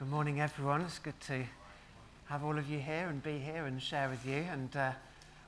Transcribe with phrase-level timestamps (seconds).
[0.00, 0.80] Good morning, everyone.
[0.80, 1.44] It's good to
[2.30, 4.46] have all of you here and be here and share with you.
[4.50, 4.92] And uh,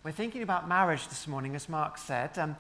[0.05, 2.39] we're thinking about marriage this morning, as Mark said.
[2.39, 2.57] Um,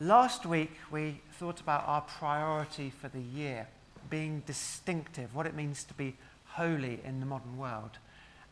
[0.00, 3.68] last week, we thought about our priority for the year
[4.08, 7.98] being distinctive, what it means to be holy in the modern world.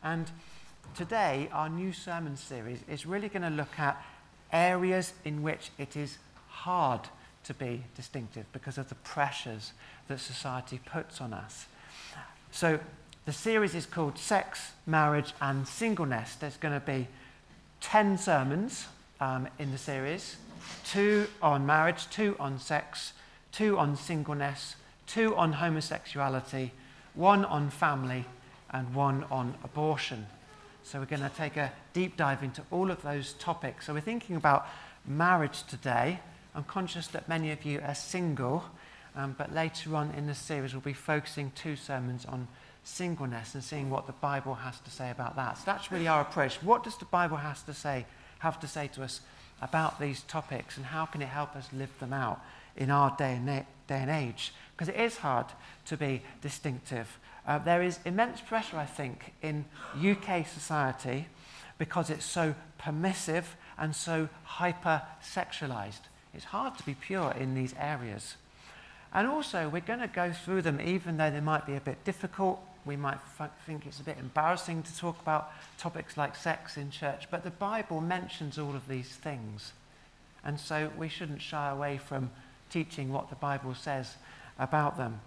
[0.02, 0.30] And
[0.94, 4.04] today, our new sermon series is really going to look at
[4.52, 7.00] areas in which it is hard
[7.44, 9.72] to be distinctive because of the pressures
[10.08, 11.64] that society puts on us.
[12.54, 12.78] So
[13.24, 16.36] the series is called Sex, Marriage and Singleness.
[16.36, 17.08] There's going to be
[17.80, 18.86] 10 sermons
[19.20, 20.36] um, in the series
[20.84, 23.12] two on marriage, two on sex,
[23.50, 24.76] two on singleness,
[25.08, 26.70] two on homosexuality,
[27.14, 28.24] one on family,
[28.70, 30.24] and one on abortion.
[30.84, 33.86] So we're going to take a deep dive into all of those topics.
[33.86, 34.68] So we're thinking about
[35.04, 36.20] marriage today.
[36.54, 38.64] I'm conscious that many of you are single.
[39.16, 42.48] Um, but later on in the series, we'll be focusing two sermons on
[42.82, 45.58] singleness and seeing what the Bible has to say about that.
[45.58, 46.62] So that's really our approach.
[46.62, 48.06] What does the Bible has to say,
[48.40, 49.20] have to say to us
[49.62, 52.40] about these topics, and how can it help us live them out
[52.76, 54.52] in our day and, day and age?
[54.76, 55.46] Because it is hard
[55.86, 57.18] to be distinctive.
[57.46, 59.64] Uh, there is immense pressure, I think, in
[59.98, 61.26] UK society
[61.78, 66.00] because it's so permissive and so hyper sexualized.
[66.32, 68.36] It's hard to be pure in these areas.
[69.14, 72.02] And also, we're going to go through them even though they might be a bit
[72.04, 72.60] difficult.
[72.84, 76.90] We might f- think it's a bit embarrassing to talk about topics like sex in
[76.90, 79.72] church, but the Bible mentions all of these things.
[80.44, 82.30] And so we shouldn't shy away from
[82.70, 84.16] teaching what the Bible says
[84.58, 85.20] about them.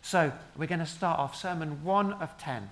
[0.00, 2.70] So we're going to start off sermon one of 10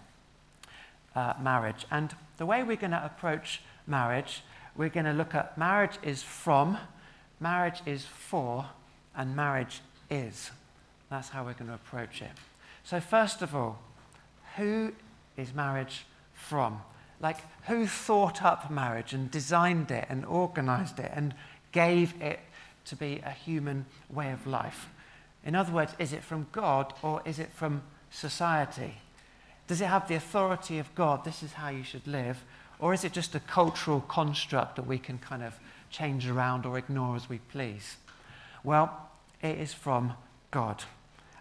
[1.16, 1.86] uh, marriage.
[1.90, 4.42] And the way we're going to approach marriage,
[4.76, 6.78] we're going to look at marriage is from,
[7.40, 8.66] marriage is for,
[9.14, 9.80] and marriage
[10.12, 10.50] is.
[11.10, 12.30] That's how we're going to approach it.
[12.84, 13.78] So, first of all,
[14.56, 14.92] who
[15.36, 16.80] is marriage from?
[17.20, 21.34] Like, who thought up marriage and designed it and organized it and
[21.70, 22.40] gave it
[22.86, 24.88] to be a human way of life?
[25.44, 28.94] In other words, is it from God or is it from society?
[29.66, 31.24] Does it have the authority of God?
[31.24, 32.44] This is how you should live.
[32.78, 35.54] Or is it just a cultural construct that we can kind of
[35.90, 37.96] change around or ignore as we please?
[38.64, 39.08] Well,
[39.42, 40.14] it is from
[40.50, 40.84] God.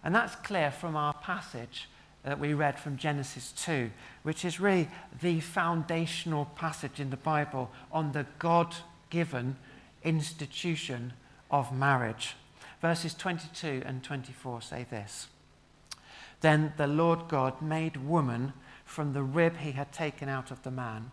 [0.04, 1.88] And that's clear from our passage
[2.24, 3.92] that we read from Genesis 2,
[4.24, 4.88] which is really
[5.22, 8.76] the foundational passage in the Bible on the God
[9.10, 9.56] given
[10.04, 11.14] institution
[11.50, 12.36] of marriage.
[12.82, 15.28] Verses 22 and 24 say this
[16.42, 18.54] Then the Lord God made woman
[18.86, 21.12] from the rib he had taken out of the man,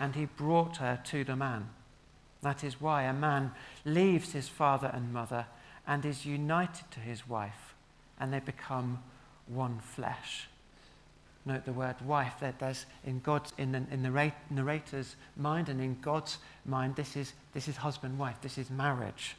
[0.00, 1.70] and he brought her to the man.
[2.42, 3.52] That is why a man
[3.84, 5.46] leaves his father and mother
[5.86, 7.74] and is united to his wife,
[8.18, 9.02] and they become
[9.46, 10.48] one flesh.
[11.46, 12.34] Note the word wife.
[12.40, 17.16] That there's in God's in the, in the narrator's mind and in God's mind, this
[17.16, 18.40] is this is husband wife.
[18.40, 19.36] This is marriage.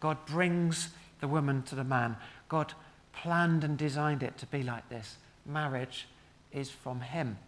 [0.00, 2.16] God brings the woman to the man.
[2.48, 2.74] God
[3.12, 5.16] planned and designed it to be like this.
[5.44, 6.06] Marriage
[6.52, 7.38] is from Him.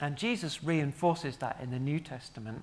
[0.00, 2.62] And Jesus reinforces that in the New Testament.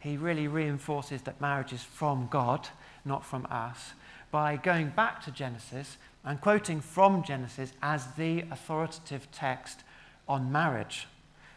[0.00, 2.68] He really reinforces that marriage is from God,
[3.04, 3.92] not from us
[4.30, 9.82] by going back to Genesis and quoting from Genesis as the authoritative text
[10.28, 11.06] on marriage.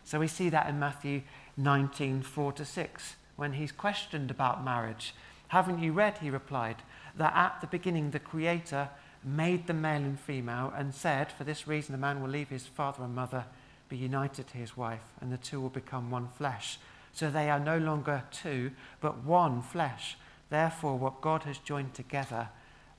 [0.03, 1.21] So we see that in Matthew
[1.57, 5.13] 19 4 to 6, when he's questioned about marriage.
[5.49, 6.77] Haven't you read, he replied,
[7.17, 8.89] that at the beginning the Creator
[9.23, 12.65] made the male and female and said, For this reason a man will leave his
[12.65, 13.45] father and mother,
[13.89, 16.79] be united to his wife, and the two will become one flesh.
[17.13, 18.71] So they are no longer two,
[19.01, 20.17] but one flesh.
[20.49, 22.49] Therefore, what God has joined together,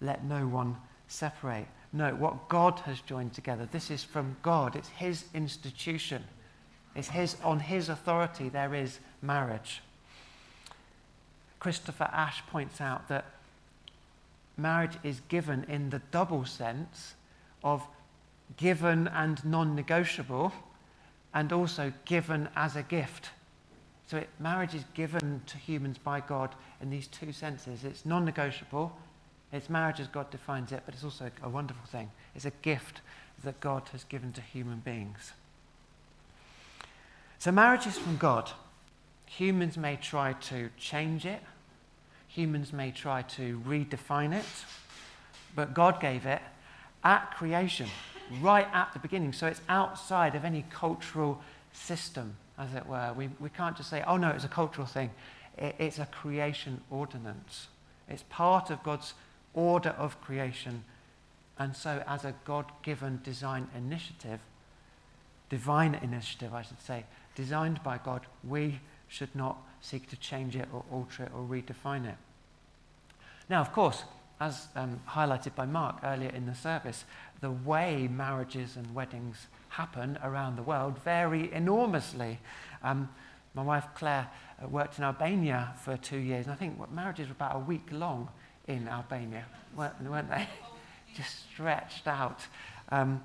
[0.02, 0.76] let no one
[1.08, 1.66] separate.
[1.92, 4.76] No, what God has joined together, this is from God.
[4.76, 6.24] It's His institution.
[6.94, 9.80] It's his, on His authority there is marriage.
[11.58, 13.24] Christopher Ash points out that
[14.56, 17.14] marriage is given in the double sense
[17.62, 17.86] of
[18.56, 20.52] given and non negotiable,
[21.32, 23.30] and also given as a gift.
[24.06, 28.24] So it, marriage is given to humans by God in these two senses it's non
[28.24, 28.92] negotiable
[29.52, 32.10] it's marriage as God defines it, but it's also a wonderful thing.
[32.34, 33.00] It's a gift
[33.44, 35.32] that God has given to human beings.
[37.38, 38.50] So, marriage is from God.
[39.26, 41.40] Humans may try to change it,
[42.28, 44.44] humans may try to redefine it,
[45.54, 46.40] but God gave it
[47.04, 47.88] at creation,
[48.40, 49.32] right at the beginning.
[49.32, 53.12] So, it's outside of any cultural system, as it were.
[53.14, 55.10] We, we can't just say, oh no, it's a cultural thing.
[55.58, 57.66] It, it's a creation ordinance.
[58.08, 59.14] It's part of God's
[59.54, 60.84] order of creation.
[61.58, 64.40] And so, as a God given design initiative,
[65.48, 67.04] divine initiative, I should say,
[67.34, 68.26] designed by God.
[68.42, 72.16] We should not seek to change it or alter it or redefine it.
[73.50, 74.04] Now, of course,
[74.40, 77.04] as um, highlighted by Mark earlier in the service,
[77.40, 82.38] the way marriages and weddings happen around the world vary enormously.
[82.82, 83.08] Um,
[83.54, 84.28] my wife Claire
[84.62, 87.88] uh, worked in Albania for two years, and I think marriages were about a week
[87.90, 88.28] long
[88.66, 89.44] in Albania,
[89.76, 90.46] weren't, weren't they?
[91.14, 92.40] Just stretched out.
[92.90, 93.22] Um,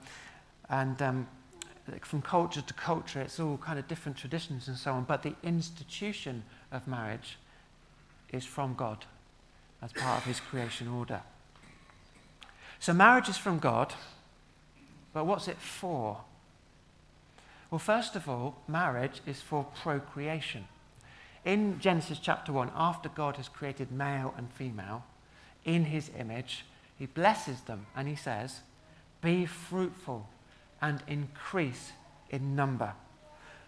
[0.70, 1.28] and um,
[2.02, 5.36] from culture to culture, it's all kind of different traditions and so on, but the
[5.44, 7.38] institution of marriage
[8.32, 9.06] is from God
[9.82, 11.22] as part of his creation order.
[12.80, 13.94] So marriage is from God,
[15.14, 16.22] but what's it for?
[17.72, 20.68] Well, first of all, marriage is for procreation.
[21.46, 25.06] In Genesis chapter 1, after God has created male and female
[25.68, 26.66] in his image,
[26.98, 28.62] he blesses them and he says,
[29.22, 30.28] Be fruitful
[30.82, 31.92] and increase
[32.32, 32.94] in number.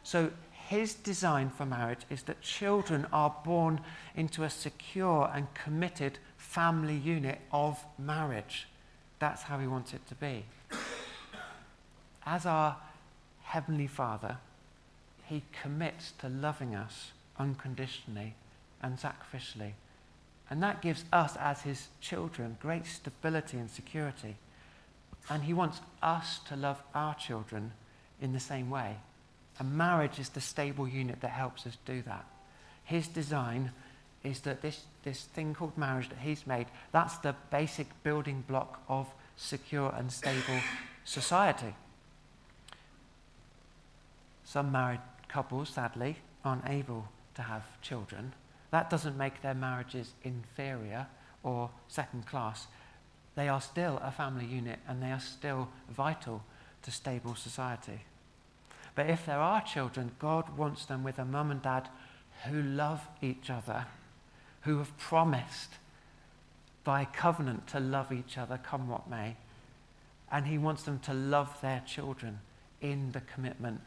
[0.02, 0.32] So
[0.68, 3.82] his design for marriage is that children are born
[4.16, 8.68] into a secure and committed family unit of marriage.
[9.20, 10.46] That's how he wants it to be.
[12.26, 12.78] As our
[13.44, 14.38] Heavenly Father,
[15.26, 18.36] he commits to loving us unconditionally
[18.82, 19.74] and sacrificially.
[20.50, 24.36] And that gives us, as his children, great stability and security.
[25.30, 27.72] And he wants us to love our children
[28.22, 28.98] in the same way.
[29.60, 32.26] And marriage is the stable unit that helps us do that.
[32.84, 33.72] His design
[34.24, 38.82] is that this, this thing called marriage that he's made, that's the basic building block
[38.90, 39.08] of
[39.38, 40.60] secure and stable
[41.06, 41.76] society.
[44.44, 48.34] Some married couples, sadly, aren't able to have children.
[48.72, 51.08] That doesn't make their marriages inferior
[51.44, 52.68] or second class.
[53.36, 56.44] They are still a family unit and they are still vital
[56.84, 58.02] to stable society.
[58.96, 61.90] But if there are children, God wants them with a mum and dad
[62.46, 63.86] who love each other,
[64.62, 65.74] who have promised
[66.84, 69.36] by covenant to love each other, come what may.
[70.32, 72.40] And He wants them to love their children
[72.82, 73.82] in the commitment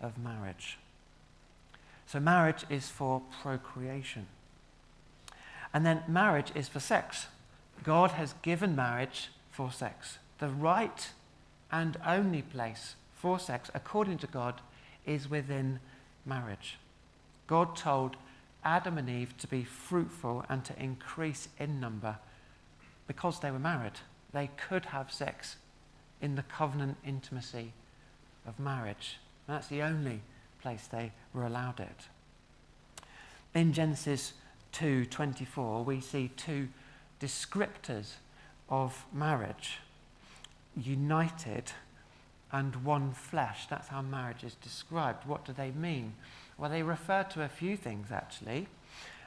[0.00, 0.78] of marriage.
[2.06, 4.26] So, marriage is for procreation.
[5.72, 7.26] And then, marriage is for sex.
[7.82, 10.18] God has given marriage for sex.
[10.38, 11.10] The right
[11.72, 14.60] and only place for sex, according to God,
[15.06, 15.80] is within
[16.24, 16.78] marriage.
[17.46, 18.16] God told
[18.64, 22.16] Adam and Eve to be fruitful and to increase in number
[23.06, 24.00] because they were married.
[24.32, 25.56] They could have sex
[26.20, 27.72] in the covenant intimacy
[28.46, 29.18] of marriage.
[29.46, 30.22] That's the only
[30.64, 32.08] place they were allowed it.
[33.54, 34.32] In Genesis
[34.72, 36.68] 2:24, we see two
[37.20, 38.14] descriptors
[38.70, 39.78] of marriage
[40.74, 41.72] united
[42.50, 43.66] and one flesh.
[43.66, 45.26] That's how marriage is described.
[45.26, 46.14] What do they mean?
[46.56, 48.66] Well, they refer to a few things, actually.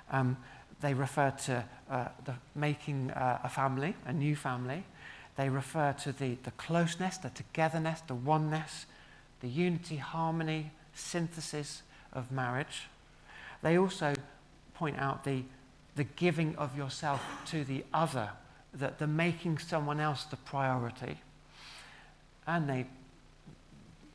[0.10, 0.38] Um,
[0.81, 4.84] they refer to uh, the making uh, a family, a new family.
[5.36, 8.88] They refer to the, the closeness, the togetherness, the oneness,
[9.42, 11.83] the unity, harmony, synthesis
[12.13, 12.88] of marriage.
[13.61, 14.13] They also
[14.73, 15.44] point out the,
[15.95, 18.31] the giving of yourself to the other,
[18.73, 21.17] that the making someone else the priority.
[22.45, 22.85] And they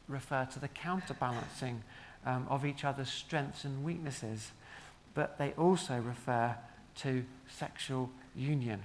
[0.09, 1.83] refer to the counterbalancing
[2.25, 4.53] um, of each other's strengths and weaknesses,
[5.15, 6.57] but they also refer
[6.97, 8.83] to sexual union.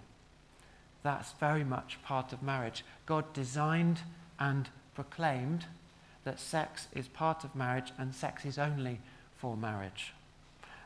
[1.03, 2.83] That's very much part of marriage.
[3.05, 4.00] God designed
[4.39, 5.65] and proclaimed
[6.27, 9.00] that sex is part of marriage and sex is only
[9.38, 10.13] for marriage.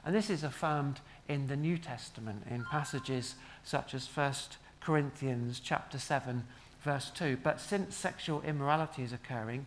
[0.06, 4.34] And this is affirmed in the New Testament in passages such as 1
[4.82, 6.44] Corinthians chapter 7
[6.84, 7.40] verse 2.
[7.42, 9.66] But since sexual immorality is occurring,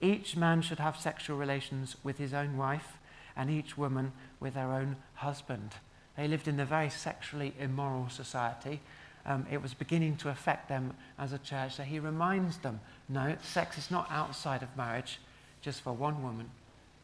[0.00, 2.98] each man should have sexual relations with his own wife,
[3.36, 5.74] and each woman with her own husband.
[6.16, 8.80] They lived in a very sexually immoral society.
[9.24, 11.76] Um, it was beginning to affect them as a church.
[11.76, 15.20] So he reminds them no, sex is not outside of marriage,
[15.60, 16.50] just for one woman,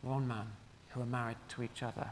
[0.02, 0.46] one man
[0.90, 2.10] who are married to each other.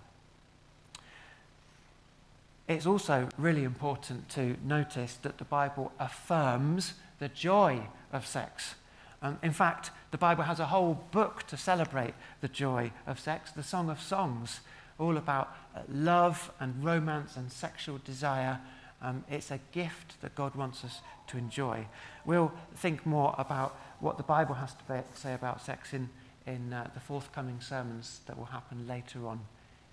[2.68, 7.80] It's also really important to notice that the Bible affirms the joy
[8.12, 8.75] of sex.
[9.22, 13.50] Um, in fact, the Bible has a whole book to celebrate the joy of sex,
[13.50, 14.60] the Song of Songs,
[14.98, 18.60] all about uh, love and romance and sexual desire.
[19.02, 21.86] Um, it's a gift that God wants us to enjoy.
[22.24, 26.08] We'll think more about what the Bible has to say about sex in,
[26.46, 29.40] in uh, the forthcoming sermons that will happen later on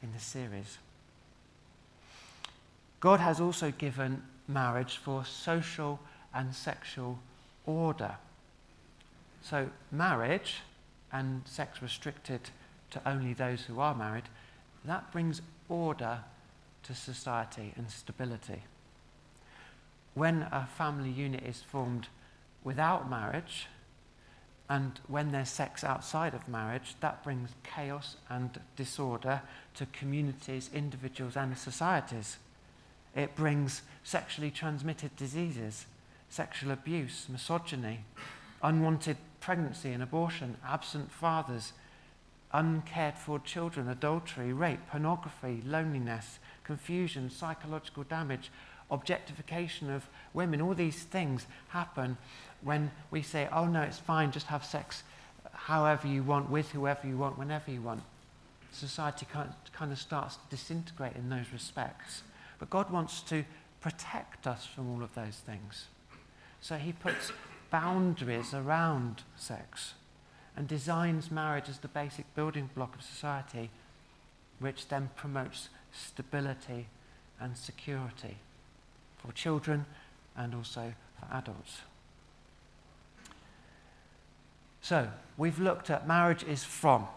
[0.02, 0.78] in the series.
[3.00, 6.00] God has also given marriage for social
[6.34, 7.20] and sexual
[7.66, 8.16] order.
[9.42, 10.62] So, marriage
[11.12, 12.42] and sex restricted
[12.92, 14.24] to only those who are married,
[14.86, 16.20] that brings order
[16.84, 18.64] to society and stability.
[20.14, 22.08] When a family unit is formed
[22.64, 23.68] without marriage,
[24.70, 29.42] and when there's sex outside of marriage, that brings chaos and disorder
[29.76, 32.38] to communities, individuals, and societies.
[33.16, 35.86] It brings sexually transmitted diseases,
[36.30, 38.06] sexual abuse, misogyny,
[38.64, 41.74] unwanted pregnancy and abortion, absent fathers,
[42.54, 48.50] uncared for children, adultery, rape, pornography, loneliness, confusion, psychological damage,
[48.92, 50.62] objectification of women.
[50.62, 52.18] All these things happen
[52.62, 55.04] when we say, oh no, it's fine, just have sex
[55.54, 58.04] however you want, with whoever you want, whenever you want.
[58.72, 59.28] Society
[59.72, 62.24] kind of starts to disintegrate in those respects.
[62.60, 63.46] But God wants to
[63.82, 65.86] protect us from all of those things.
[66.62, 67.32] So he puts
[67.70, 69.94] boundaries around sex
[70.56, 73.70] and designs marriage as the basic building block of society,
[74.60, 76.88] which then promotes stability
[77.40, 78.38] and security
[79.24, 79.86] for children
[80.36, 81.82] and also for adults.
[84.82, 87.08] So, we've looked at marriage is from,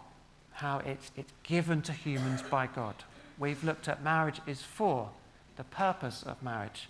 [0.52, 2.94] how it's, it's given to humans by God.
[3.38, 5.10] We've looked at marriage is for,
[5.56, 6.88] the purpose of marriage.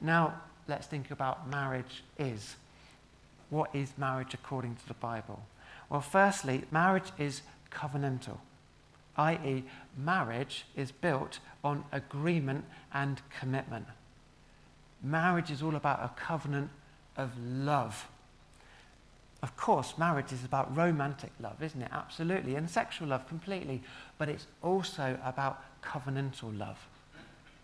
[0.00, 2.56] Now, let's think about marriage is.
[3.50, 5.42] What is marriage according to the Bible?
[5.90, 8.38] Well, firstly, marriage is covenantal,
[9.16, 9.64] i.e.,
[9.96, 13.86] marriage is built on agreement and commitment.
[15.04, 16.70] Marriage is all about a covenant
[17.16, 18.08] of love.
[19.42, 21.90] Of course, marriage is about romantic love, isn't it?
[21.92, 22.54] Absolutely.
[22.54, 23.82] And sexual love completely.
[24.16, 26.78] But it's also about covenantal love.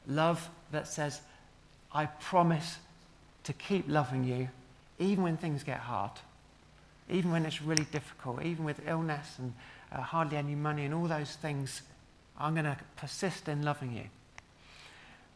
[0.07, 1.23] Love that says,
[1.93, 2.77] I promise
[3.45, 4.49] to keep loving you
[4.99, 6.11] even when things get hard,
[7.09, 9.55] even when it's really difficult, even with illness and
[9.91, 11.81] uh, hardly any money and all those things.
[12.39, 14.05] I'm going to persist in loving you.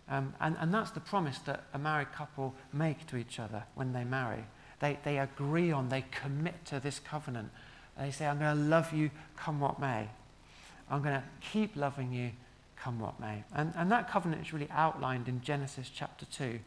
[0.08, 3.92] Um, and, and that's the promise that a married couple make to each other when
[3.92, 4.44] they marry.
[4.80, 7.50] They, they agree on, they commit to this covenant.
[7.98, 10.08] They say, I'm going to love you come what may.
[10.90, 12.32] I'm going to keep loving you
[12.76, 13.44] come what may.
[13.54, 16.58] And, and that covenant is really outlined in Genesis chapter 2,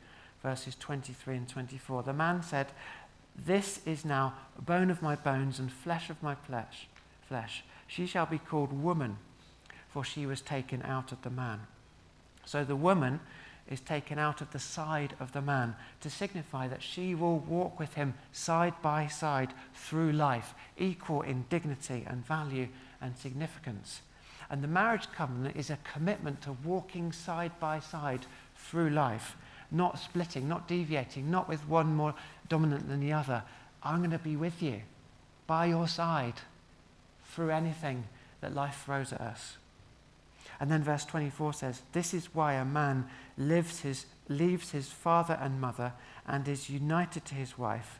[0.41, 2.03] verses 23 and 24.
[2.03, 2.67] The man said,
[3.35, 6.87] This is now bone of my bones and flesh of my flesh.
[7.27, 7.63] flesh.
[7.85, 9.17] She shall be called woman,
[9.89, 11.61] for she was taken out of the man.
[12.47, 13.19] So the woman
[13.69, 17.77] is taken out of the side of the man to signify that she will walk
[17.77, 22.69] with him side by side through life, equal in dignity and value
[23.01, 23.99] and significance.
[24.49, 28.25] And the marriage covenant is a commitment to walking side by side
[28.55, 29.35] through life,
[29.69, 32.15] not splitting, not deviating, not with one more
[32.47, 33.43] dominant than the other.
[33.83, 34.83] I'm going to be with you,
[35.47, 36.35] by your side,
[37.25, 38.05] through anything
[38.39, 39.57] that life throws at us.
[40.59, 45.37] And then verse 24 says, This is why a man lives his, leaves his father
[45.39, 45.93] and mother
[46.27, 47.99] and is united to his wife,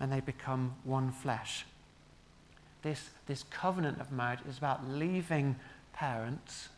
[0.00, 1.64] and they become one flesh.
[2.82, 5.56] This, this covenant of marriage is about leaving
[5.94, 6.68] parents,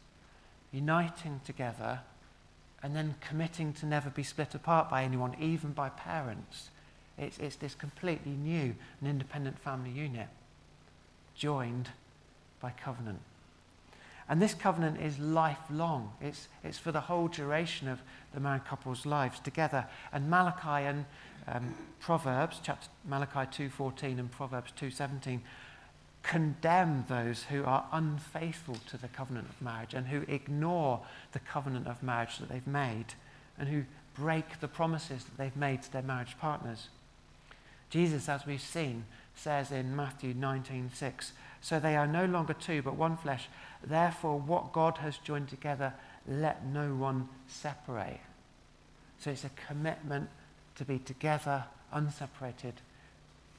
[0.71, 2.01] uniting together,
[2.83, 6.71] and then committing to never be split apart by anyone, even by parents.
[7.19, 10.29] It's, it's this completely new and independent family unit,
[11.35, 11.89] joined
[12.61, 13.21] by covenant.
[14.29, 16.13] And this covenant is lifelong.
[16.21, 18.01] It's, it's for the whole duration of
[18.35, 19.87] the married couple's lives together.
[20.13, 21.05] And Malachi and
[21.47, 25.41] um, Proverbs, chapter Malachi 2.14 and Proverbs 2.17,
[26.25, 31.87] condemn those who are unfaithful to the covenant of marriage and who ignore the covenant
[31.87, 33.15] of marriage that they've made
[33.59, 36.89] and who break the promises that they've made to their marriage partners.
[37.91, 39.05] Jesus, as we've seen,
[39.37, 43.49] says in Matthew 19.6, So they are no longer two, but one flesh.
[43.85, 45.95] Therefore, what God has joined together,
[46.27, 48.21] let no one separate.
[49.19, 50.29] So it's a commitment
[50.77, 52.75] to be together, unseparated,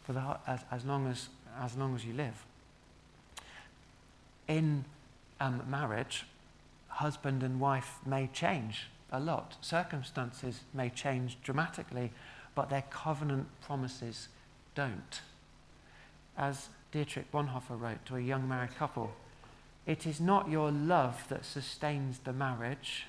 [0.04, 1.30] for the, as, as, long, as,
[1.62, 2.46] as long as you live.
[4.48, 4.86] In
[5.40, 6.26] um, marriage,
[6.88, 9.56] husband and wife may change a lot.
[9.62, 12.12] Circumstances may change dramatically,
[12.56, 14.30] but their covenant promises
[14.76, 15.22] don't.
[16.38, 19.12] As Dietrich Bonhoeffer wrote to a young married couple,
[19.88, 23.06] it is not your love that sustains the marriage,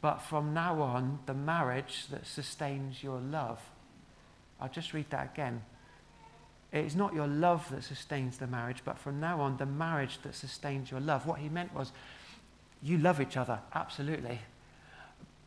[0.00, 3.60] but from now on, the marriage that sustains your love.
[4.60, 5.62] I'll just read that again.
[6.72, 10.18] It is not your love that sustains the marriage, but from now on, the marriage
[10.22, 11.26] that sustains your love.
[11.26, 11.92] What he meant was,
[12.82, 14.40] you love each other, absolutely.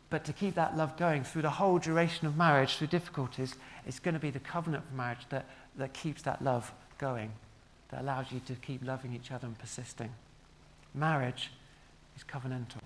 [0.09, 3.55] But to keep that love going through the whole duration of marriage, through difficulties,
[3.86, 5.45] it's going to be the covenant of marriage that,
[5.75, 7.32] that keeps that love going.
[7.89, 10.10] that allows you to keep loving each other and persisting.
[10.94, 11.51] Marriage
[12.18, 12.82] is covenantal.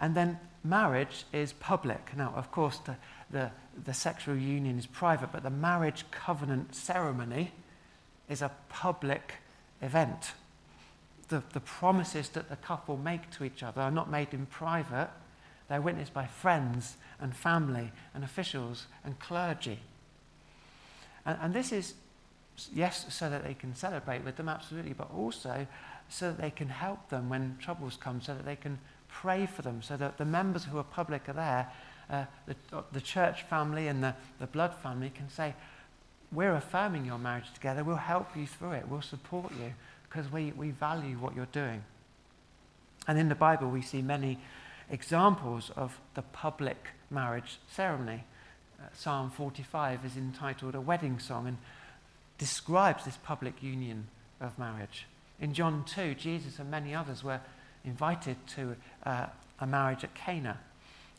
[0.00, 2.16] And then marriage is public.
[2.16, 2.96] Now, of course, the,
[3.30, 3.50] the,
[3.84, 7.52] the sexual union is private, but the marriage covenant ceremony
[8.28, 9.34] is a public
[9.80, 10.32] event.
[11.28, 15.10] The, the promises that the couple make to each other are not made in private,
[15.68, 19.80] they're witnessed by friends and family and officials and clergy.
[21.26, 21.94] And, and this is,
[22.72, 25.66] yes, so that they can celebrate with them, absolutely, but also
[26.08, 28.78] so that they can help them when troubles come, so that they can
[29.08, 31.68] pray for them, so that the members who are public are there.
[32.08, 32.54] Uh, the,
[32.92, 35.54] the church family and the, the blood family can say,
[36.30, 39.74] We're affirming your marriage together, we'll help you through it, we'll support you,
[40.08, 41.82] because we, we value what you're doing.
[43.08, 44.38] And in the Bible, we see many
[44.90, 48.24] examples of the public marriage ceremony.
[48.78, 51.58] Uh, Psalm 45 is entitled A Wedding Song and
[52.38, 54.08] describes this public union
[54.40, 55.06] of marriage.
[55.40, 57.40] In John 2, Jesus and many others were
[57.84, 59.26] invited to uh,
[59.60, 60.58] a marriage at Cana.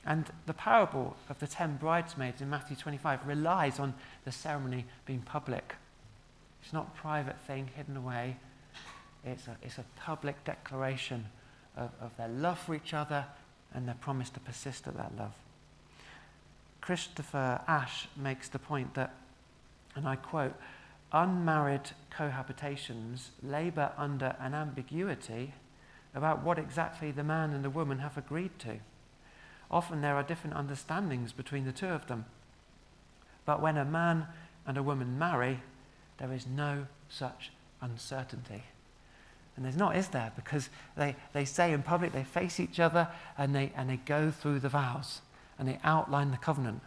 [0.06, 5.22] And the parable of the ten bridesmaids in Matthew 25 relies on the ceremony being
[5.22, 5.76] public.
[6.64, 8.38] It's not a private thing hidden away,
[9.26, 11.26] it's a, it's a public declaration
[11.76, 13.26] of, of their love for each other
[13.74, 15.34] and their promise to persist at that love.
[16.88, 19.14] Christopher Ash makes the point that,
[19.94, 20.54] and I quote,
[21.12, 25.54] unmarried cohabitations labour under an ambiguity
[26.16, 28.78] about what exactly the man and the woman have agreed to.
[29.70, 32.24] Often there are different understandings between the two of them.
[33.44, 34.28] But when a man
[34.66, 35.60] and a woman marry,
[36.20, 37.52] there is no such
[37.82, 38.64] uncertainty.
[39.58, 40.32] And there's not, is there?
[40.38, 44.32] Because they, they say in public, they face each other and they, and they go
[44.32, 45.20] through the vows
[45.60, 46.82] and they outline the covenant.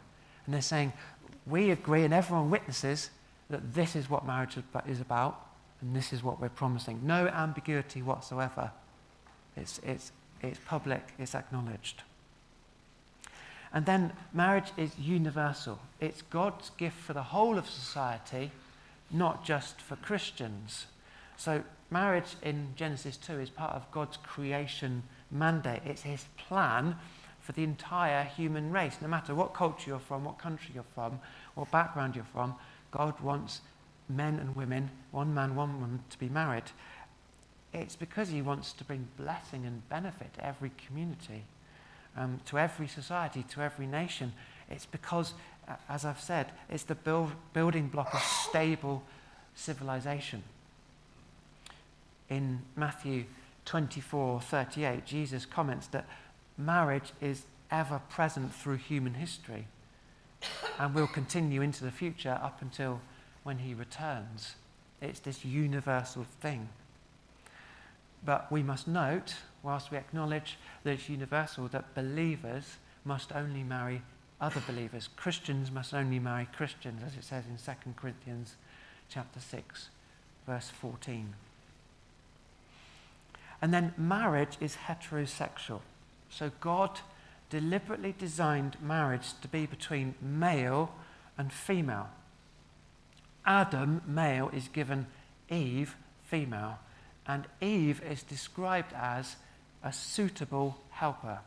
[0.45, 0.93] And they're saying,
[1.47, 3.11] we agree and everyone witnesses
[3.49, 5.47] that this is what marriage is about
[5.81, 7.01] and this is what we're promising.
[7.03, 8.71] No ambiguity whatsoever.
[9.57, 12.03] It's, it's, it's public, it's acknowledged.
[13.73, 15.79] And then marriage is universal.
[16.01, 18.51] It's God's gift for the whole of society,
[19.11, 20.87] not just for Christians.
[21.37, 25.83] So marriage in Genesis 2 is part of God's creation mandate.
[25.85, 26.97] It's his plan
[27.41, 28.97] for the entire human race.
[29.01, 31.21] No matter what culture you're from, what country you're from,
[31.55, 32.55] what background you're from,
[32.91, 33.61] God wants
[34.09, 36.65] men and women, one man, one woman, to be married.
[37.73, 41.45] It's because he wants to bring blessing and benefit to every community,
[42.17, 44.33] um, to every society, to every nation.
[44.69, 45.35] It's because,
[45.89, 49.03] as I've said, it's the build, building block of stable
[49.55, 50.43] civilization
[52.31, 53.25] in Matthew
[53.67, 56.07] 24 38, Jesus comments that
[56.61, 59.67] marriage is ever present through human history
[60.79, 63.01] and will continue into the future up until
[63.43, 64.55] when he returns.
[65.01, 66.69] It's this universal thing.
[68.25, 74.03] But we must note, whilst we acknowledge that it's universal, that believers must only marry
[74.41, 75.09] other believers.
[75.17, 78.57] Christians must only marry Christians, as it says in 2 Corinthians
[79.09, 79.89] chapter 6,
[80.47, 81.35] verse 14.
[83.63, 85.81] And then marriage is heterosexual.
[86.31, 87.01] So God
[87.51, 90.95] deliberately designed marriage to be between male
[91.37, 92.09] and female.
[93.45, 95.07] Adam, male, is given
[95.51, 96.79] Eve, female,
[97.27, 99.37] and Eve is described as
[99.83, 101.41] a suitable helper.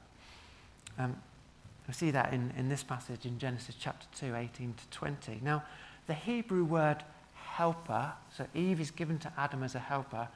[0.98, 1.15] Um,
[1.88, 5.39] we see that in, in this passage in Genesis chapter 2, 18 to 20.
[5.43, 5.63] Now,
[6.08, 7.04] the Hebrew word
[7.36, 10.28] helper, so Eve is given to Adam as a helper,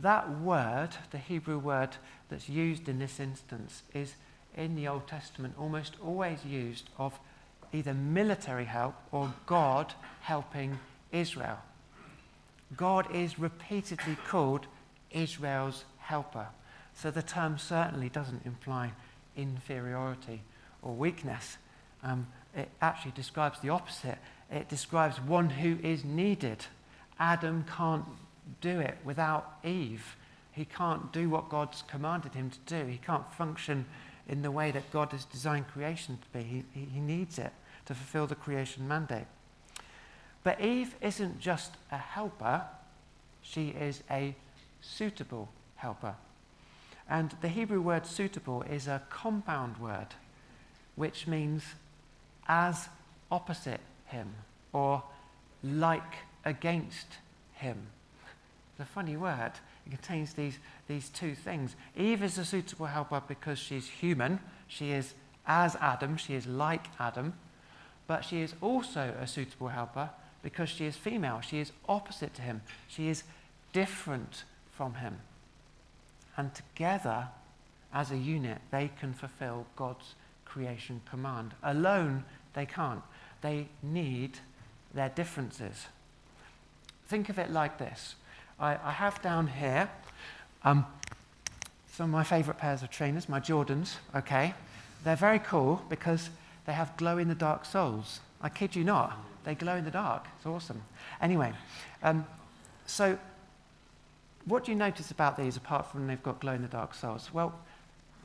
[0.00, 1.90] that word, the Hebrew word
[2.28, 4.14] that's used in this instance, is
[4.56, 7.18] in the Old Testament almost always used of
[7.72, 10.78] either military help or God helping
[11.12, 11.58] Israel.
[12.76, 14.66] God is repeatedly called
[15.10, 16.46] Israel's helper.
[16.94, 18.92] So the term certainly doesn't imply
[19.36, 20.42] inferiority
[20.82, 21.56] or weakness.
[22.02, 22.26] Um,
[22.56, 24.18] it actually describes the opposite.
[24.50, 26.66] It describes one who is needed.
[27.18, 28.04] Adam can't
[28.60, 30.16] do it without Eve.
[30.52, 32.86] He can't do what God's commanded him to do.
[32.86, 33.86] He can't function
[34.28, 36.64] in the way that God has designed creation to be.
[36.74, 37.52] He, he needs it
[37.86, 39.26] to fulfill the creation mandate.
[40.42, 42.62] But Eve isn't just a helper,
[43.42, 44.34] she is a
[44.80, 46.14] suitable helper.
[47.08, 50.08] And the Hebrew word suitable is a compound word,
[50.96, 51.62] which means
[52.46, 52.88] as
[53.30, 54.34] opposite him
[54.72, 55.02] or
[55.62, 57.06] like against
[57.54, 57.86] him.
[58.74, 59.52] It's a funny word.
[59.86, 60.58] It contains these,
[60.88, 61.76] these two things.
[61.96, 64.40] Eve is a suitable helper because she's human.
[64.66, 65.14] She is
[65.46, 67.34] as Adam, she is like Adam.
[68.08, 70.10] But she is also a suitable helper
[70.42, 71.40] because she is female.
[71.40, 72.62] She is opposite to him.
[72.88, 73.22] She is
[73.72, 75.20] different from him.
[76.36, 77.28] And together,
[77.92, 81.54] as a unit, they can fulfill God's creation command.
[81.62, 83.02] Alone, they can't.
[83.40, 84.38] They need
[84.92, 85.86] their differences.
[87.06, 88.16] Think of it like this
[88.58, 89.90] I, I have down here
[90.64, 90.86] um,
[91.92, 94.54] some of my favorite pairs of trainers, my Jordans, okay?
[95.04, 96.30] They're very cool because
[96.66, 98.20] they have glow in the dark soles.
[98.40, 100.26] I kid you not, they glow in the dark.
[100.36, 100.82] It's awesome.
[101.20, 101.52] Anyway,
[102.02, 102.26] um,
[102.86, 103.18] so
[104.44, 107.32] what do you notice about these apart from they've got glow in the dark soles?
[107.32, 107.54] Well,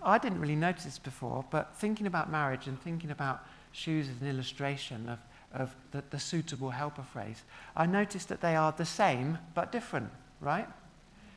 [0.01, 4.21] I didn't really notice this before, but thinking about marriage and thinking about shoes as
[4.21, 5.19] an illustration of,
[5.53, 7.43] of the, the suitable helper phrase,
[7.75, 10.09] I noticed that they are the same but different,
[10.41, 10.67] right?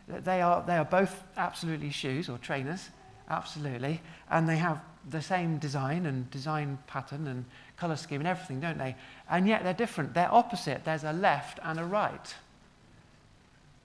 [0.09, 2.91] They are, they are both absolutely shoes or trainers,
[3.29, 7.45] absolutely, and they have the same design and design pattern and
[7.77, 8.95] colour scheme and everything, don't they?
[9.31, 10.15] And yet they're different.
[10.15, 10.85] They're opposite.
[10.85, 12.35] There's a left and a right.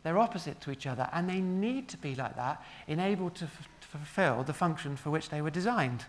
[0.03, 3.45] They're opposite to each other, and they need to be like that in able to
[3.45, 6.05] f- fulfill the function for which they were designed.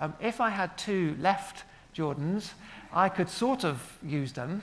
[0.00, 1.64] Um, if I had two left
[1.94, 2.52] Jordans,
[2.92, 4.62] I could sort of use them,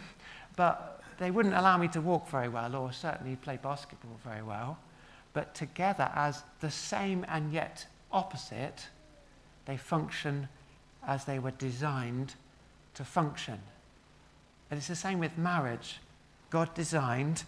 [0.56, 4.78] but they wouldn't allow me to walk very well or certainly play basketball very well.
[5.34, 8.88] But together, as the same and yet opposite,
[9.66, 10.50] they function
[11.08, 12.36] as they were designed
[12.96, 13.60] to function.
[14.70, 16.00] And it's the same with marriage.
[16.50, 17.44] God designed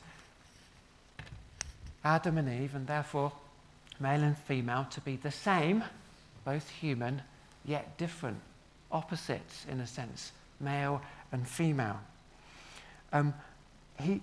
[2.04, 3.32] Adam and Eve, and therefore
[4.00, 5.84] male and female, to be the same,
[6.46, 7.22] both human,
[7.66, 8.40] yet different,
[8.94, 11.02] opposites in a sense, male
[11.32, 12.00] and female.
[13.12, 13.34] Um,
[14.02, 14.22] he,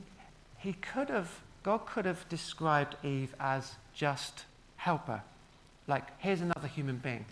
[0.59, 1.30] he could have,
[1.62, 4.44] God could have described Eve as just
[4.76, 5.22] helper,
[5.87, 7.26] like here's another human being.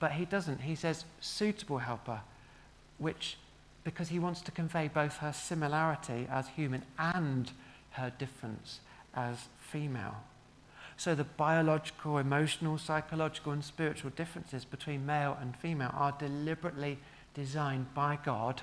[0.00, 0.62] But he doesn't.
[0.62, 2.20] He says suitable helper,
[2.98, 3.36] which,
[3.84, 7.52] because he wants to convey both her similarity as human and
[7.90, 8.80] her difference
[9.14, 10.16] as female.
[11.00, 16.98] So the biological, emotional, psychological, and spiritual differences between male and female are deliberately
[17.32, 18.60] designed by God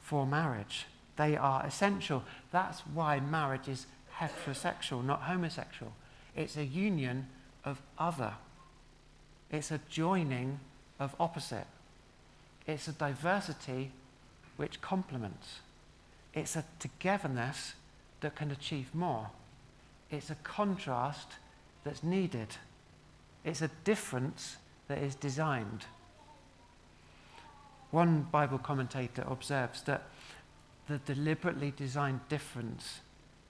[0.00, 0.86] for marriage.
[1.16, 2.24] They are essential.
[2.52, 3.84] That's why marriage is
[4.18, 5.92] heterosexual, not homosexual.
[6.34, 7.26] It's a union
[7.66, 8.32] of other.
[9.50, 10.60] It's a joining
[10.98, 11.66] of opposite.
[12.66, 13.90] It's a diversity
[14.56, 15.58] which complements.
[16.32, 17.74] It's a togetherness
[18.22, 19.28] that can achieve more.
[20.10, 21.34] It's a contrast
[21.84, 22.48] that's needed.
[23.44, 24.56] It's a difference
[24.88, 25.84] that is designed.
[27.90, 30.02] One Bible commentator observes that
[30.88, 33.00] the deliberately designed difference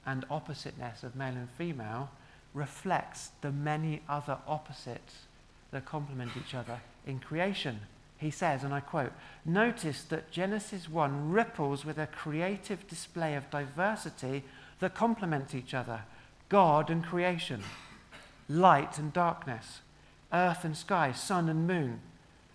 [0.07, 2.11] and oppositeness of male and female
[2.53, 5.15] reflects the many other opposites
[5.71, 7.81] that complement each other in creation.
[8.19, 9.13] He says, and I quote,
[9.45, 14.45] Notice that Genesis 1 ripples with a creative display of diversity
[14.81, 16.03] that complements each other
[16.49, 17.63] God and creation,
[18.49, 19.81] light and darkness,
[20.33, 22.01] earth and sky, sun and moon,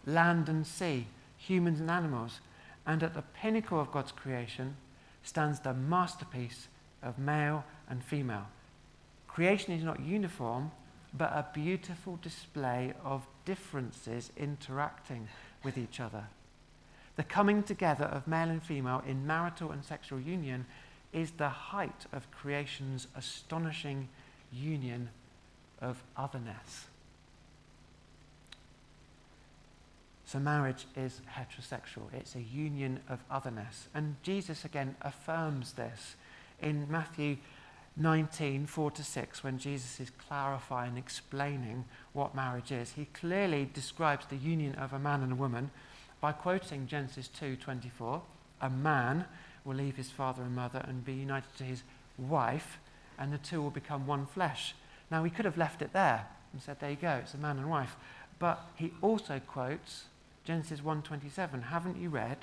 [0.05, 2.39] land and sea, humans and animals.
[2.85, 4.75] And at the pinnacle of God's creation
[5.23, 6.67] stands the masterpiece
[7.03, 8.47] of male and female.
[9.27, 10.71] Creation is not uniform,
[11.13, 15.27] but a beautiful display of differences interacting
[15.63, 16.25] with each other.
[17.15, 20.65] The coming together of male and female in marital and sexual union
[21.11, 24.07] is the height of creation's astonishing
[24.51, 25.09] union
[25.81, 26.87] of otherness.
[30.25, 33.87] So, marriage is heterosexual, it's a union of otherness.
[33.95, 36.15] And Jesus again affirms this
[36.61, 37.37] in Matthew
[37.97, 42.91] 19, 4 to 6, when Jesus is clarifying, explaining what marriage is.
[42.91, 45.71] He clearly describes the union of a man and a woman
[46.21, 48.21] by quoting Genesis 2 24.
[48.61, 49.25] A man
[49.65, 51.83] will leave his father and mother and be united to his
[52.17, 52.77] wife,
[53.17, 54.75] and the two will become one flesh.
[55.11, 57.57] Now, we could have left it there and said, there you go, it's a man
[57.57, 57.95] and wife.
[58.37, 60.05] But he also quotes
[60.45, 61.63] Genesis 1:27.
[61.63, 62.37] Haven't you read,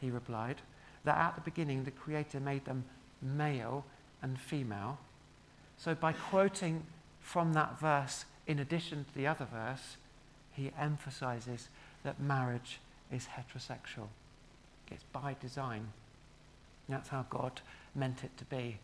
[0.00, 0.62] he replied,
[1.04, 2.84] that at the beginning the Creator made them
[3.20, 3.84] male
[4.22, 4.98] and female?
[5.76, 6.84] So by quoting
[7.20, 9.96] from that verse in addition to the other verse,
[10.52, 11.68] he emphasizes
[12.02, 12.80] that marriage
[13.10, 14.08] is heterosexual.
[14.90, 15.88] It's by design.
[16.88, 17.60] That's how God
[17.94, 18.78] meant it to be.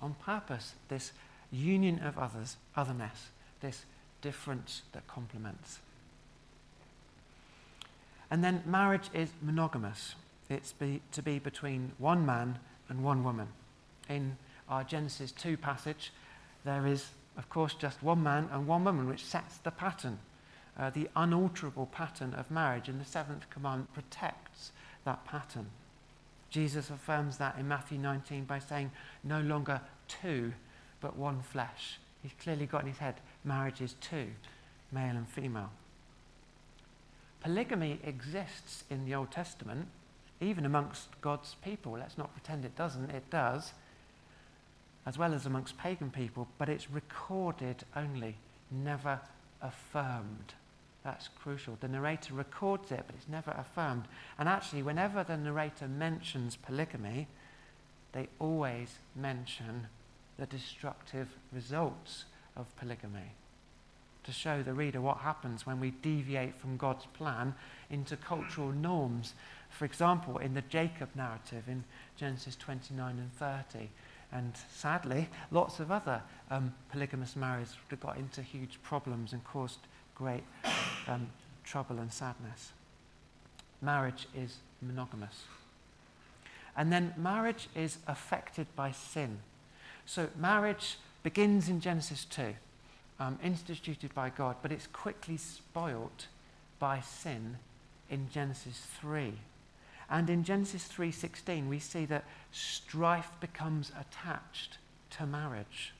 [0.00, 1.12] On purpose, this
[1.54, 3.84] union of others, otherness, this
[4.20, 5.78] difference that complements.
[8.30, 10.14] And then marriage is monogamous.
[10.50, 13.48] It's be, to be between one man and one woman.
[14.08, 14.36] In
[14.68, 16.12] our Genesis 2 passage,
[16.64, 20.18] there is, of course, just one man and one woman, which sets the pattern,
[20.78, 22.88] uh, the unalterable pattern of marriage.
[22.88, 24.72] And the seventh commandment protects
[25.04, 25.66] that pattern.
[26.50, 28.90] Jesus affirms that in Matthew 19 by saying,
[29.22, 30.52] no longer two,
[31.04, 31.98] but one flesh.
[32.22, 34.28] He's clearly got in his head marriage is two,
[34.90, 35.68] male and female.
[37.42, 39.88] Polygamy exists in the Old Testament,
[40.40, 41.92] even amongst God's people.
[41.92, 43.74] Let's not pretend it doesn't, it does,
[45.04, 48.36] as well as amongst pagan people, but it's recorded only,
[48.70, 49.20] never
[49.60, 50.54] affirmed.
[51.02, 51.76] That's crucial.
[51.78, 54.04] The narrator records it, but it's never affirmed.
[54.38, 57.26] And actually, whenever the narrator mentions polygamy,
[58.12, 59.88] they always mention
[60.38, 62.24] the destructive results
[62.56, 63.32] of polygamy
[64.24, 67.54] to show the reader what happens when we deviate from God's plan
[67.90, 69.34] into cultural norms.
[69.70, 71.84] For example, in the Jacob narrative in
[72.16, 73.90] Genesis 29 and 30.
[74.32, 79.78] And sadly, lots of other um, polygamous marriages got into huge problems and caused
[80.14, 80.42] great
[81.06, 81.28] um,
[81.62, 82.72] trouble and sadness.
[83.80, 85.44] Marriage is monogamous.
[86.76, 89.38] And then marriage is affected by sin.
[90.06, 92.54] So marriage begins in Genesis 2
[93.20, 96.26] um, instituted by God, but it's quickly spoilt
[96.78, 97.56] by sin
[98.10, 99.32] in Genesis 3.
[100.10, 104.78] And in Genesis 3:16 we see that strife becomes attached
[105.10, 105.94] to marriage.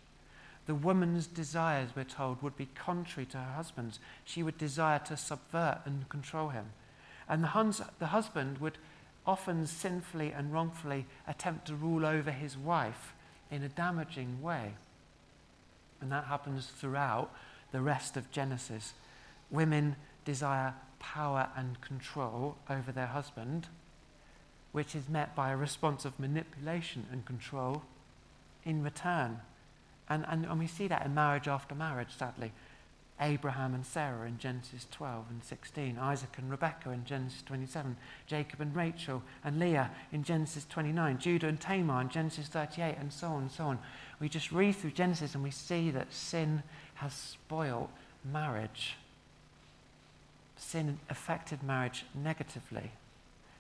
[0.66, 3.98] The woman's desires, we're told, would be contrary to her husband's.
[4.24, 6.66] She would desire to subvert and control him.
[7.28, 8.78] And the, hus- the husband would
[9.26, 13.13] often sinfully and wrongfully attempt to rule over his wife
[13.54, 14.74] in a damaging way.
[16.00, 17.32] And that happens throughout
[17.70, 18.94] the rest of Genesis.
[19.50, 23.68] Women desire power and control over their husband,
[24.72, 27.82] which is met by a response of manipulation and control
[28.64, 29.40] in return.
[30.08, 32.52] And, and, and we see that in marriage after marriage, sadly.
[33.20, 37.96] Abraham and Sarah in Genesis 12 and 16, Isaac and Rebekah in Genesis 27,
[38.26, 43.12] Jacob and Rachel and Leah in Genesis 29, Judah and Tamar in Genesis 38, and
[43.12, 43.78] so on and so on.
[44.18, 47.90] We just read through Genesis and we see that sin has spoilt
[48.24, 48.96] marriage.
[50.56, 52.90] Sin affected marriage negatively.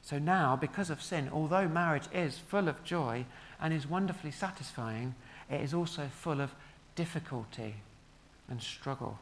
[0.02, 3.24] So now, because of sin, although marriage is full of joy
[3.60, 5.14] and is wonderfully satisfying,
[5.48, 6.54] it is also full of
[6.96, 7.76] difficulty
[8.48, 9.18] and struggle.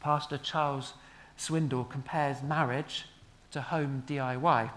[0.00, 0.94] Pastor Charles
[1.38, 3.06] Swindoll compares marriage
[3.50, 4.70] to home DIY.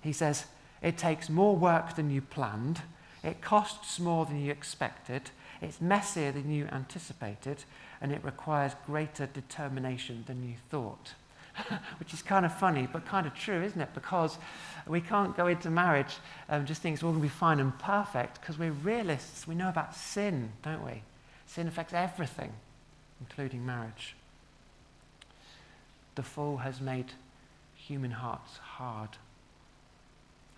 [0.00, 0.46] He says,
[0.82, 2.82] It takes more work than you planned,
[3.22, 5.30] it costs more than you expected,
[5.62, 7.64] it's messier than you anticipated,
[8.00, 11.14] and it requires greater determination than you thought.
[11.98, 13.94] Which is kind of funny, but kind of true, isn't it?
[13.94, 14.36] Because
[14.86, 16.16] we can't go into marriage
[16.48, 19.46] um, just think it's all going to be fine and perfect, because we're realists.
[19.46, 21.02] We know about sin, don't we?
[21.46, 22.52] Sin affects everything,
[23.20, 24.16] including marriage
[26.14, 27.12] the fall has made
[27.74, 29.10] human hearts hard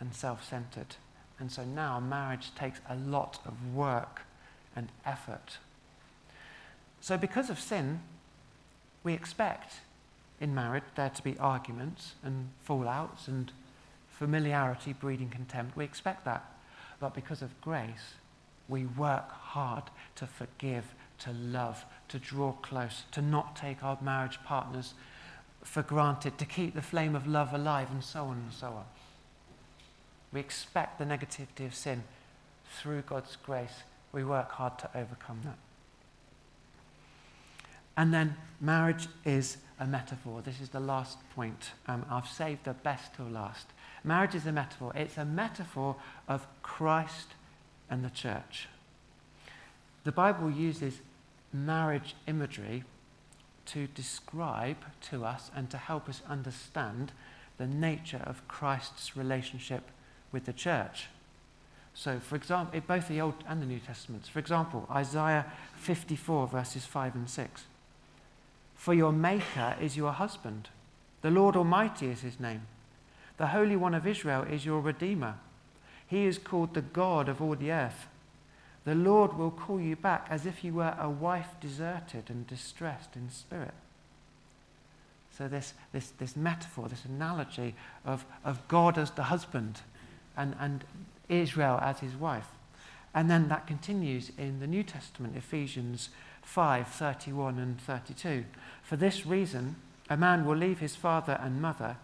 [0.00, 0.96] and self centered.
[1.38, 4.22] And so now marriage takes a lot of work
[4.74, 5.58] and effort.
[7.00, 8.00] So, because of sin,
[9.04, 9.74] we expect
[10.40, 13.52] in marriage there to be arguments and fallouts and
[14.10, 15.76] familiarity breeding contempt.
[15.76, 16.44] We expect that.
[16.98, 18.14] But because of grace,
[18.68, 19.84] we work hard
[20.16, 24.94] to forgive, to love, to draw close, to not take our marriage partners
[25.66, 28.84] for granted, to keep the flame of love alive, and so on and so on.
[30.32, 32.04] We expect the negativity of sin.
[32.80, 35.58] Through God's grace, we work hard to overcome that.
[37.96, 40.40] And then marriage is a metaphor.
[40.42, 41.72] This is the last point.
[41.88, 43.66] Um, I've saved the best till last.
[44.04, 44.92] Marriage is a metaphor.
[44.94, 45.96] It's a metaphor
[46.28, 47.28] of Christ
[47.90, 48.68] and the church.
[50.04, 51.00] The Bible uses
[51.52, 52.84] marriage imagery
[53.66, 54.78] to describe
[55.10, 57.12] to us and to help us understand
[57.58, 59.82] the nature of Christ's relationship
[60.32, 61.06] with the church.
[61.94, 66.84] So, for example, both the Old and the New Testaments, for example, Isaiah 54, verses
[66.84, 67.64] 5 and 6.
[68.74, 70.68] For your Maker is your husband,
[71.22, 72.62] the Lord Almighty is his name.
[73.38, 75.36] The Holy One of Israel is your Redeemer.
[76.06, 78.06] He is called the God of all the earth.
[78.86, 83.16] The Lord will call you back as if you were a wife deserted and distressed
[83.16, 83.74] in spirit.
[85.36, 89.80] So, this, this, this metaphor, this analogy of, of God as the husband
[90.36, 90.84] and, and
[91.28, 92.46] Israel as his wife.
[93.12, 96.10] And then that continues in the New Testament, Ephesians
[96.42, 98.44] 5 31 and 32.
[98.82, 99.76] For this reason,
[100.08, 101.96] a man will leave his father and mother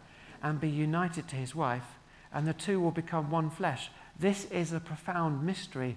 [0.43, 1.95] and be united to his wife,
[2.35, 3.89] and the two will become one flesh.
[4.19, 5.97] This is a profound mystery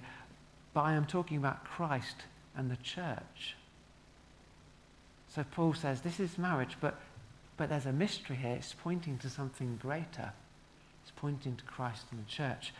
[0.76, 2.18] but I am talking about Christ
[2.56, 3.56] and the church.
[5.30, 7.00] So Paul says this is marriage, but,
[7.56, 8.56] but there's a mystery here.
[8.56, 10.34] It's pointing to something greater.
[11.02, 12.74] It's pointing to Christ and the church.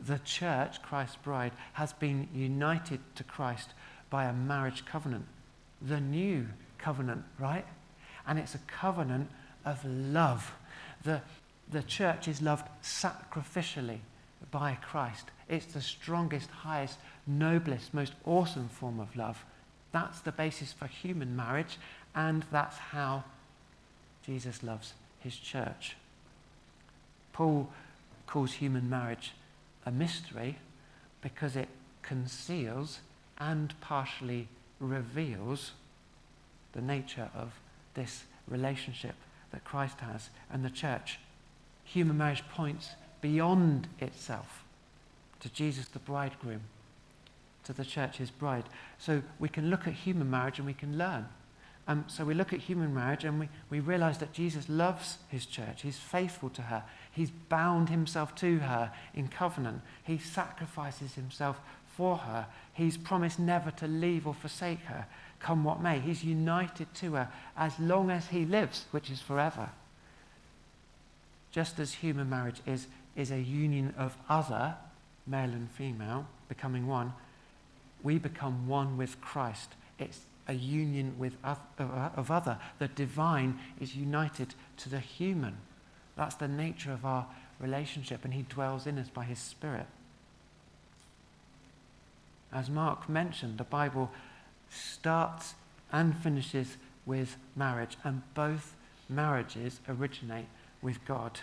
[0.00, 3.68] The church, Christ's bride, has been united to Christ
[4.10, 5.26] by a marriage covenant.
[5.80, 7.66] The new covenant, right?
[8.26, 9.30] And it's a covenant
[9.64, 10.54] of love.
[11.04, 11.22] The,
[11.70, 14.00] the church is loved sacrificially
[14.50, 15.30] by Christ.
[15.48, 19.44] It's the strongest, highest, noblest, most awesome form of love.
[19.92, 21.78] That's the basis for human marriage,
[22.14, 23.24] and that's how
[24.24, 25.96] Jesus loves his church.
[27.32, 27.70] Paul
[28.26, 29.32] calls human marriage
[29.86, 30.56] a mystery
[31.22, 31.68] because it
[32.02, 33.00] conceals
[33.38, 34.48] and partially
[34.80, 35.72] reveals
[36.72, 37.52] the nature of
[37.94, 39.14] this relationship
[39.50, 41.18] that Christ has and the church.
[41.84, 44.64] Human marriage points beyond itself
[45.40, 46.62] to Jesus, the bridegroom,
[47.64, 48.64] to the church, his bride.
[48.98, 51.26] So we can look at human marriage and we can learn.
[51.86, 55.46] Um, so we look at human marriage and we, we realize that Jesus loves his
[55.46, 55.82] church.
[55.82, 56.82] He's faithful to her.
[57.10, 59.80] He's bound himself to her in covenant.
[60.04, 61.60] He sacrifices himself
[61.96, 62.46] for her.
[62.74, 65.06] He's promised never to leave or forsake her,
[65.40, 65.98] come what may.
[65.98, 69.70] He's united to her as long as he lives, which is forever.
[71.50, 72.86] Just as human marriage is,
[73.18, 74.76] is a union of other,
[75.26, 77.12] male and female, becoming one,
[78.02, 79.70] we become one with Christ.
[79.98, 82.58] It's a union with of other.
[82.78, 85.56] The divine is united to the human.
[86.16, 87.26] That's the nature of our
[87.58, 89.86] relationship, and He dwells in us by His Spirit.
[92.52, 94.12] As Mark mentioned, the Bible
[94.70, 95.54] starts
[95.90, 98.74] and finishes with marriage, and both
[99.08, 100.46] marriages originate
[100.80, 101.40] with God.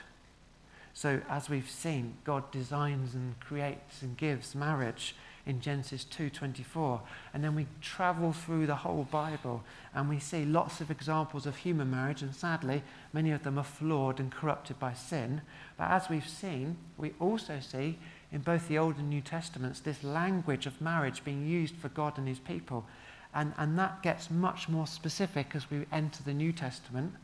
[0.96, 5.14] So, as we've seen, God designs and creates and gives marriage
[5.46, 7.02] in Genesis 2:24
[7.34, 9.62] and then we travel through the whole Bible
[9.94, 12.22] and we see lots of examples of human marriage.
[12.22, 12.82] And sadly
[13.12, 15.42] many of them are flawed and corrupted by sin.
[15.76, 18.00] But as we've seen we also see
[18.32, 22.18] in both the Old and New Testaments this language of marriage being used for God
[22.18, 22.86] and his people.
[23.34, 27.16] And, and that gets much more specific as we enter the New Testament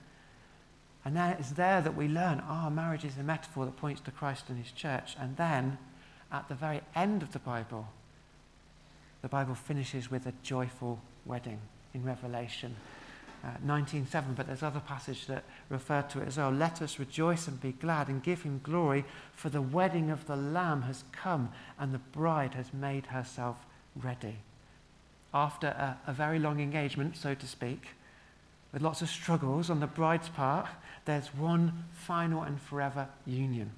[1.04, 4.02] and then it's there that we learn, our oh, marriage is a metaphor that points
[4.02, 5.16] to Christ and his church.
[5.20, 5.78] And then,
[6.32, 7.88] at the very end of the Bible,
[9.22, 11.60] the Bible finishes with a joyful wedding
[11.94, 12.76] in Revelation
[13.44, 16.52] uh, 19.7, but there's other passages that refer to it as well.
[16.52, 20.36] Let us rejoice and be glad and give him glory, for the wedding of the
[20.36, 23.58] Lamb has come and the bride has made herself
[23.96, 24.38] ready.
[25.34, 27.88] After a, a very long engagement, so to speak,
[28.74, 30.68] with lots of struggles on the bride's part,
[31.06, 33.72] there's one final and forever union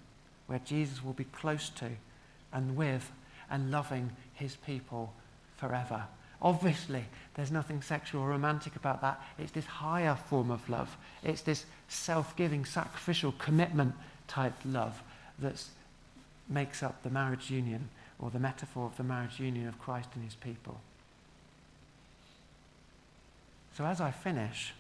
[0.48, 1.90] where Jesus will be close to
[2.52, 3.12] and with
[3.50, 5.14] and loving his people
[5.58, 6.04] forever.
[6.42, 9.24] Obviously, there's nothing sexual or romantic about that.
[9.40, 10.98] It's this higher form of love.
[11.24, 13.96] It's this self giving, sacrificial, commitment
[14.28, 15.02] type love
[15.40, 15.64] that
[16.50, 20.24] makes up the marriage union or the metaphor of the marriage union of Christ and
[20.24, 20.82] his people.
[23.78, 24.74] So, as I finish,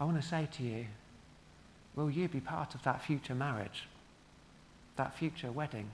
[0.00, 0.86] I want to say to you
[1.94, 3.86] will you be part of that future marriage,
[4.96, 5.90] that future wedding?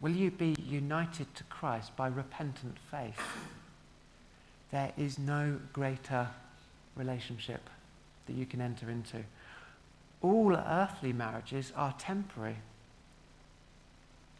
[0.00, 3.20] Will you be united to Christ by repentant faith?
[4.70, 6.28] There is no greater
[6.94, 7.68] relationship
[8.26, 9.24] that you can enter into.
[10.20, 12.56] All earthly marriages are temporary.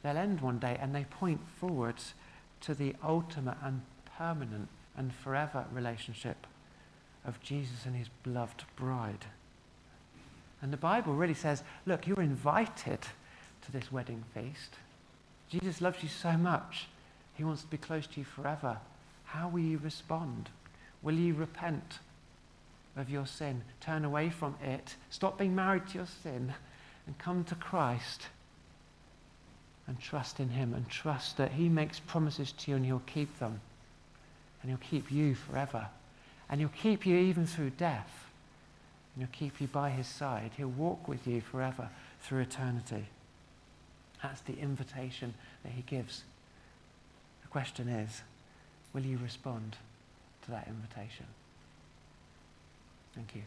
[0.03, 2.15] They'll end one day and they point forwards
[2.61, 3.83] to the ultimate and
[4.17, 6.47] permanent and forever relationship
[7.25, 9.27] of Jesus and his beloved bride.
[10.61, 13.01] And the Bible really says look, you're invited
[13.63, 14.75] to this wedding feast.
[15.49, 16.89] Jesus loves you so much.
[17.35, 18.79] He wants to be close to you forever.
[19.25, 20.49] How will you respond?
[21.03, 21.99] Will you repent
[22.97, 26.53] of your sin, turn away from it, stop being married to your sin,
[27.07, 28.27] and come to Christ
[29.87, 33.39] and trust in Him and trust that He makes promises to you and He'll keep
[33.39, 33.61] them.
[34.63, 35.89] And He'll keep you forever.
[36.53, 38.27] And He'll keep you even through death.
[39.17, 40.53] And He'll keep you by His side.
[40.57, 41.89] He'll walk with you forever
[42.21, 43.07] through eternity.
[44.23, 45.35] That's the invitation
[45.65, 46.23] that he gives.
[47.43, 48.23] The question is,
[48.93, 49.77] will you respond
[50.45, 51.27] to that invitation?
[53.15, 53.43] Thank you.